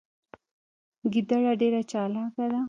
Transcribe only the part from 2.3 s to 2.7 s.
ده